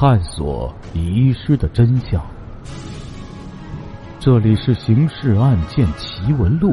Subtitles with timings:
[0.00, 2.26] 探索遗失的真相。
[4.18, 6.70] 这里是《刑事案件奇闻录》，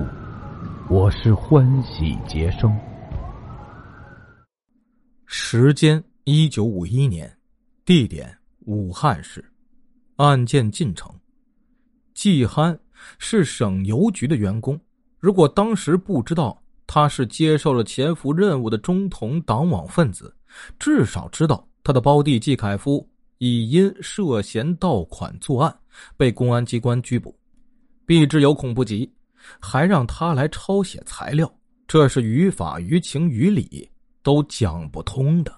[0.90, 2.74] 我是欢喜杰生。
[5.26, 7.30] 时间：一九五一年，
[7.84, 9.44] 地点：武汉市。
[10.16, 11.14] 案件进程：
[12.14, 12.80] 季憨
[13.20, 14.80] 是省邮局的员工。
[15.20, 16.58] 如果当时不知道
[16.88, 20.34] 他是接受了潜伏任务的中统党网分子，
[20.80, 23.06] 至少知道他的胞弟季凯夫
[23.38, 25.80] 已因涉嫌盗款作案
[26.16, 27.38] 被公安机关拘捕。
[28.06, 29.12] 避之有恐不及，
[29.60, 31.54] 还让他来抄写材料，
[31.88, 33.90] 这是于法于情于理
[34.24, 35.54] 都讲不通的。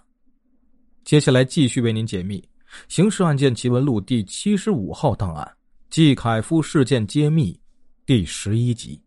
[1.04, 2.40] 接下来继续为您解密
[2.88, 5.56] 《刑事案件奇闻录》第七十五号档案——
[5.90, 7.60] 季凯夫事件揭秘
[8.06, 9.02] 第十一集。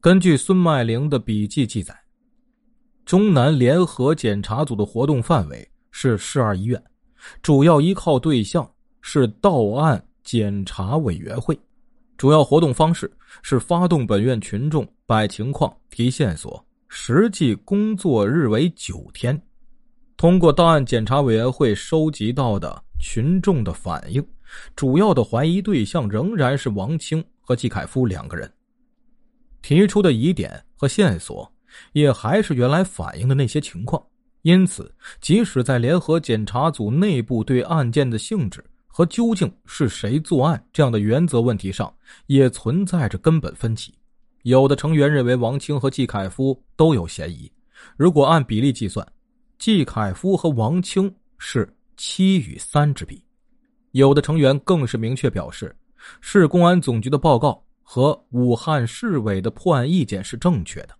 [0.00, 1.98] 根据孙麦玲的笔记记载，
[3.04, 6.82] 中南联合检查组的活动范围是市二医院，
[7.42, 8.68] 主要依靠对象
[9.00, 11.58] 是到案检查委员会，
[12.16, 13.10] 主要活动方式
[13.42, 19.40] 是发动本院群众摆情况、提线索，实际工作日为九天。
[20.16, 24.26] 通过到案检查委员会收集到的群众的反映，
[24.74, 28.52] 主要的怀疑对象仍然是王清和季凯夫两个人。
[29.62, 31.50] 提出的疑点和线索，
[31.92, 34.02] 也还是原来反映的那些情况。
[34.48, 41.94] 因此，即使在联合检查组内部对案件的性质和究竟是谁作案这样的原则问题上，
[42.28, 43.92] 也存在着根本分歧。
[44.44, 47.52] 有的成员认为王清和季凯夫都有嫌疑。
[47.94, 49.06] 如果按比例计算，
[49.58, 53.22] 季凯夫和王清是七与三之比。
[53.90, 55.76] 有的成员更是明确表示，
[56.22, 57.62] 市公安总局的报告。
[57.90, 60.90] 和武汉市委的破案意见是正确的，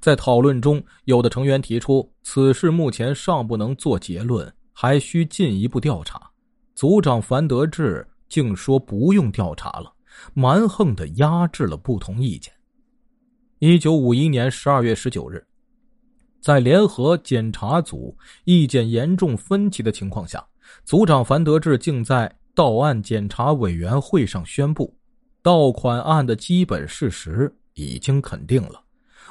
[0.00, 6.30] 在讨论中，有的成员提出此事目前尚不能做结论，还需进一步调查。
[6.74, 9.92] 组长樊德志竟说不用调查了，
[10.34, 12.52] 蛮横的压制了不同意见。
[13.58, 15.46] 一九五一年十二月十九日，
[16.40, 20.44] 在联合检查组意见严重分歧的情况下，
[20.84, 24.96] 组长樊德志竟在到案检查委员会上宣布。
[25.42, 28.80] 盗款案的基本事实已经肯定了，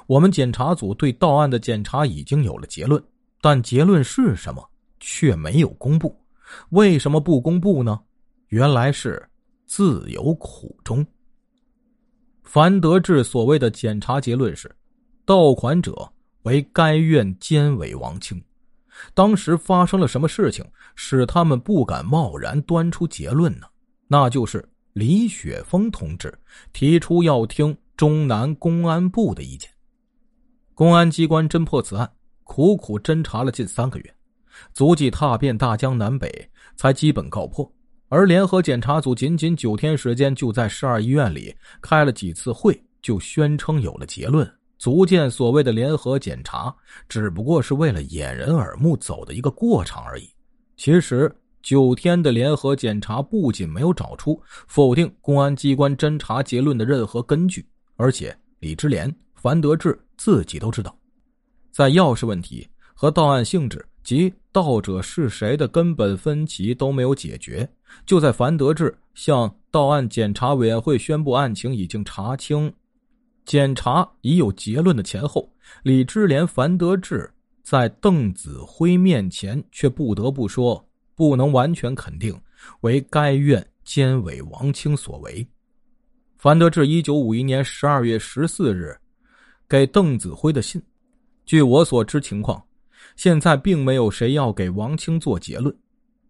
[0.08, 3.02] 我们检查组对到案的检查已经有了结论，
[3.40, 4.70] 但结论是什么
[5.00, 6.16] 却没有公布。
[6.70, 8.00] 为什么不公布呢？
[8.48, 9.26] 原来是
[9.66, 11.06] 自有苦衷。
[12.44, 14.70] 樊德志所谓的检查结论是，
[15.26, 16.12] 盗款者
[16.44, 18.42] 为该院监委王清。
[19.14, 23.68] 当时发生了什么事情，使他们不敢贸然端出结论呢？
[24.08, 24.68] 那就是。
[24.94, 26.38] 李雪峰同志
[26.74, 29.72] 提出要听中南公安部的意见。
[30.82, 32.12] 公安机关侦破此案，
[32.44, 34.16] 苦苦侦查了近三个月，
[34.74, 37.72] 足迹踏遍大江南北，才基本告破。
[38.10, 46.76] 而联合检查组仅仅九天时间，就在市二医院里开了几次会，就宣称有了结论，足见所谓的联合检查
[47.08, 50.28] 只不过是为了掩人耳目走的一个过场而已。
[50.78, 51.32] 其实。
[51.62, 57.64] 九天的联合检查不仅没有找出否定公安机关侦查结论的任何根据，
[57.98, 60.96] 而且李之莲、樊德志自己都知道，
[61.72, 67.68] 在钥匙问题和到案性质及盗者是谁的根本分歧都没有解决。
[68.06, 72.72] 就在樊德志向到案检查委员会宣布案情已经查清、
[73.46, 75.52] 检查已有结论的前后，
[75.82, 77.28] 李之莲、樊德志
[77.64, 80.88] 在邓子辉面前却不得不说。
[81.16, 82.40] 不能完全肯定
[82.82, 85.46] 为该院监委王清所为。
[86.38, 88.96] 樊德志一九五一年十二月十四日
[89.72, 90.82] 给邓子辉的信，
[91.46, 92.62] 据我所知情况，
[93.16, 95.74] 现在并没有谁要给王清做结论。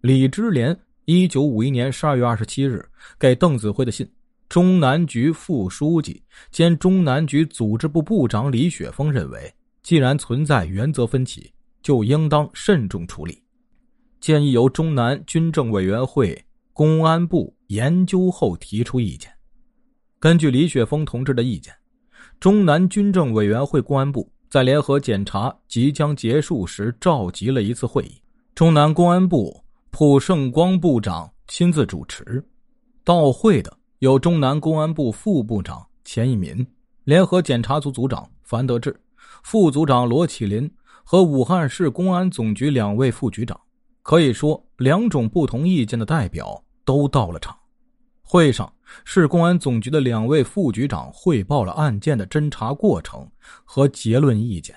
[0.02, 2.88] 李之莲一九五一年十二月二十七日
[3.18, 4.07] 给邓子辉的信，
[4.47, 6.22] 中南局副书记
[6.52, 13.41] 兼中南局组织部部长李雪峰认为，既然存在原则分歧，就应当慎重处理。
[14.19, 16.40] 建议由中南军政委员会、
[16.73, 19.34] 公安部研究后提出意见。
[20.20, 21.73] 根据李雪峰同志的意见，
[22.41, 28.20] 中南军政委员会、公安部在联合检查即将结束时召集了一次会议。
[28.55, 32.43] 中南公安部蒲盛光部长亲自主持。
[33.03, 36.66] 到会的有中南公安部副部长钱一民、
[37.03, 38.99] 联合检查组组长樊德志、
[39.44, 40.67] 副组长罗启林
[41.03, 43.55] 和武汉市公安总局两位副局长。
[44.02, 47.55] 可以说，两种不同意见的代表都到了场。
[48.33, 48.73] 会上，
[49.03, 53.29] 市公安总局的两位副局长汇报了案件的侦查过程
[53.66, 54.73] 和结论意见；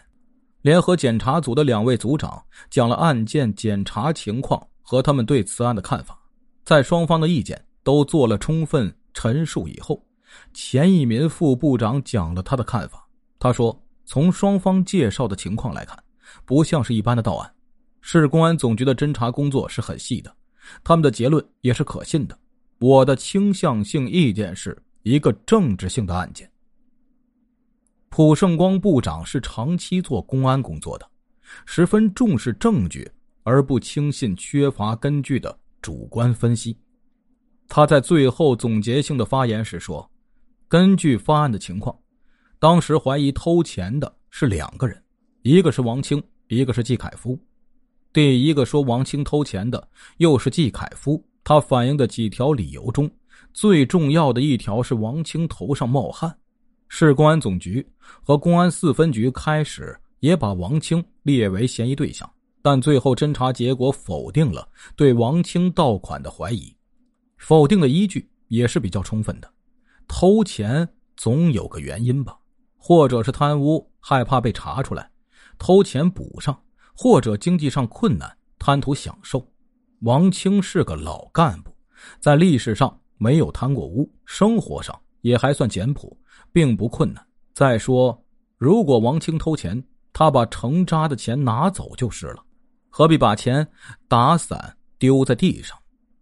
[0.63, 6.19] 联合检查组的两位组长讲了案件检查情况和他们对此案的看法。
[6.65, 10.05] 在双方的意见都做了充分陈述以后，
[10.53, 13.07] 钱一民副部长讲了他的看法。
[13.39, 15.97] 他说：“从双方介绍的情况来看，
[16.45, 17.49] 不像是一般的盗案。
[18.01, 20.35] 市公安总局的侦查工作是很细的，
[20.83, 22.37] 他们的结论也是可信的。
[22.79, 26.51] 我的倾向性意见是一个政治性的案件。”
[28.11, 31.11] 蒲胜光部长是长期做公安工作的。
[31.67, 33.09] 十分重视证据，
[33.43, 36.77] 而不轻信缺乏根据的主观分析。
[37.69, 40.11] 他在最后总结性的发言时说
[40.69, 41.97] ：“根据发案的情况，
[42.59, 45.01] 当时怀疑偷钱的是两个人，
[45.43, 47.39] 一个是王清，一个是季凯夫。
[48.13, 53.09] 第一个说王清偷钱的又是季凯夫，他反映的几条理由中，
[53.53, 56.37] 最重要的一条是王清头上冒汗。
[56.89, 57.87] 市公安总局
[58.23, 62.29] 和公安四分局开始。”也把王清列为嫌疑对象，
[62.63, 66.75] 但最后侦查结果否定了对王清盗款的怀疑，
[67.37, 69.53] 否定的依据也是比较充分的。
[70.09, 72.39] 偷钱总有个原因吧，
[72.79, 75.11] 或者是贪污，害怕被查出来，
[75.59, 76.55] 偷钱补上；
[76.97, 79.47] 或者经济上困难，贪图享受。
[80.01, 81.75] 王清是个老干部，
[82.21, 86.17] 在历史上没有贪过污，生活上也还算简朴，
[86.53, 87.25] 并不困难。
[87.55, 88.23] 再说，
[88.59, 89.83] 如果王清偷钱，
[90.13, 92.43] 他把成渣的钱拿走就是了，
[92.91, 93.67] 何必把钱
[94.09, 95.79] 打散丢在地上？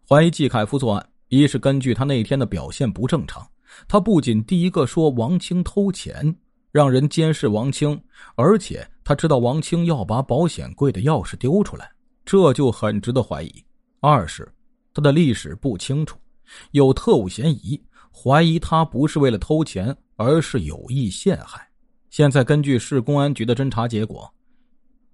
[0.09, 3.47] 怀疑季凯夫作案，一是根据他那天的表现不正常，
[3.89, 6.37] 他不仅第一个说王清偷钱，
[6.71, 8.01] 让人监视王清，
[8.37, 11.91] 而且他知道王清要把保险柜的钥匙丢出来，
[12.32, 13.50] 这就很值得怀疑；
[14.00, 14.50] 二是
[14.94, 16.17] 他的历史不清楚，
[16.70, 17.79] 有特务嫌疑，
[18.11, 21.69] 怀疑他不是为了偷钱，而是有意陷害。
[22.08, 24.32] 现在根据市公安局的侦查结果，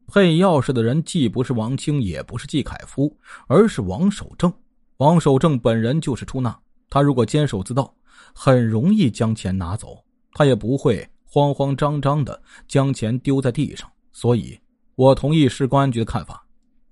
[0.07, 3.13] 配钥匙的人既不是王清，也不是季凯夫，
[3.49, 4.53] 而是王守正。
[4.99, 6.57] 王守正本人就是出纳，
[6.89, 7.93] 他如果监守自盗，
[8.33, 10.05] 很容易将钱拿走，
[10.35, 13.91] 他也不会慌慌张张的将钱丢在地上。
[14.13, 14.57] 所以，
[14.95, 16.47] 我同意市公安局的看法，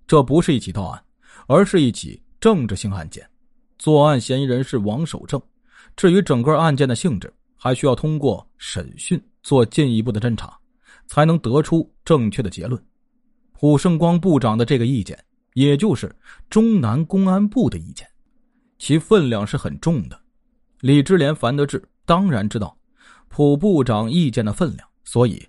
[0.06, 1.02] 这不是一起盗案，
[1.46, 3.28] 而是一起政治性案件。
[3.78, 5.40] 作案嫌疑人是王守正，
[5.96, 9.22] 至于整个案件的性质，还需要通过审讯。
[9.42, 10.58] 做进一步的侦查，
[11.06, 12.84] 才能得出正确的结论。
[13.52, 15.16] 蒲胜光部长的这个意见，
[15.54, 16.12] 也就是
[16.50, 18.04] 中南公安部的意见，
[18.76, 20.20] 其分量是很重的。
[20.80, 22.76] 李志连、樊德志当然知道
[23.28, 25.40] 蒲部长意见的分量，所以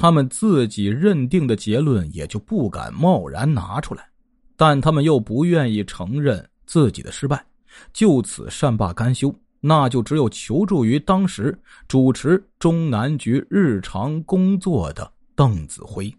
[0.00, 4.08] 他们自己认定的结论也就不敢贸然拿出来，
[4.56, 7.44] 但他们又不愿意承认自己的失败，
[7.92, 9.30] 就此善罢甘休。
[9.60, 11.54] 那就只有求助于当时
[11.86, 16.10] 主持中南局日常工作的邓子恢。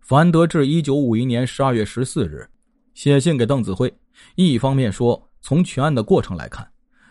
[0.00, 2.48] 樊德志一九五一年十二月十四日
[2.94, 3.92] 写信给邓子恢，
[4.36, 6.66] 一方面说，从全案的过程来看，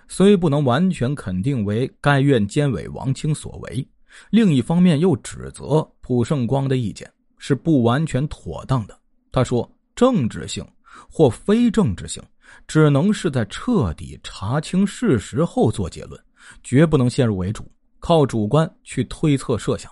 [0.08, 3.88] 虽不能完全肯定为该院监委王清所为，
[4.30, 9.00] 另一方面又指责蒲胜光的意见是不完全妥当的。
[9.32, 10.66] 他说，政治性
[11.10, 12.22] 或非政治性。
[12.68, 16.20] 只能是在彻底查清事实后做结论，
[16.64, 17.64] 绝不能先入为主，
[18.00, 19.92] 靠主观去推测设想。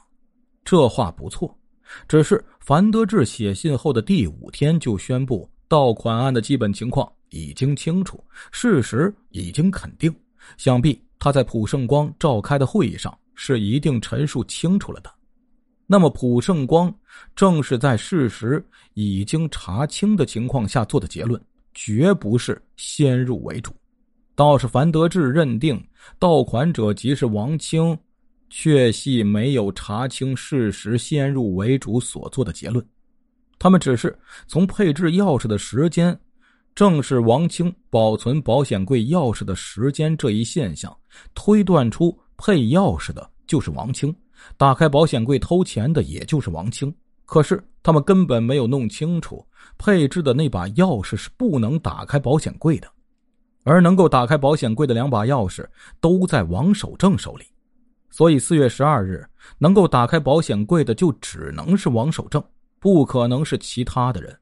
[0.65, 1.55] 这话不错，
[2.07, 10.11] 只是樊德志写信后的第五天就宣布盗款案的基本情况已经清楚，事实已经肯定，
[10.57, 15.09] 想必他在蒲胜光召开的会议上是一定陈述清楚了的。
[15.85, 16.93] 那么，蒲胜光
[17.33, 18.61] 正是在事实
[18.93, 21.41] 已经查清的情况下做的结论。
[21.73, 23.71] 绝不是先入为主，
[24.33, 25.79] 倒是樊德志认定
[26.17, 27.95] 盗款者即是王清，
[28.49, 32.83] 确系没有查清事实先入为主所做的结论。
[33.59, 34.17] 他们只是
[34.47, 36.19] 从配置钥匙的时间，
[36.73, 40.91] 正是王清保存保险柜钥匙的时间这一现象，
[41.35, 44.15] 推断出配钥匙的就是王清，
[44.55, 46.93] 打开保险柜偷钱的也就是王清。
[47.25, 49.45] 可是他们根本没有弄清楚，
[49.77, 52.87] 配置的那把钥匙是不能打开保险柜的，
[53.63, 55.67] 而能够打开保险柜的两把钥匙
[55.99, 57.43] 都在王守正手里，
[58.09, 59.27] 所以四月十二日
[59.57, 62.41] 能够打开保险柜的就只能是王守正，
[62.79, 64.33] 不可能是其他的人。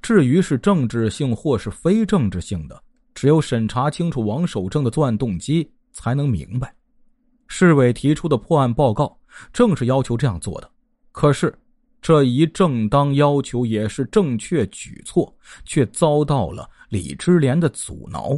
[0.00, 2.82] 至于是政治性或是非政治性的，
[3.14, 6.74] 只有审查清楚王守正的作案动机才能明白。
[7.54, 9.14] 市委提出的破案报告
[9.52, 10.70] 正是要求这样做的，
[11.12, 11.54] 可是。
[12.00, 15.32] 这一正当要求也是正确举措，
[15.64, 18.36] 却遭到了李知连的阻挠，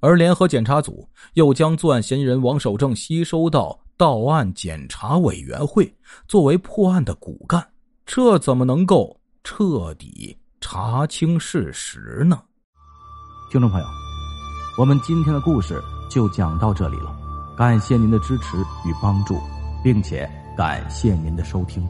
[0.00, 5.94] 而联合检查组又将作案嫌疑人王守正吸收到到案检查委员会，
[6.26, 7.62] 作为破案的骨干，
[8.06, 12.42] 这怎么能够彻底查清事实呢？
[13.50, 13.86] 听众朋友，
[14.78, 15.78] 我们今天的故事
[16.10, 17.14] 就讲到这里了，
[17.56, 19.38] 感谢您的支持与帮助，
[19.82, 21.86] 并且感谢您的收听。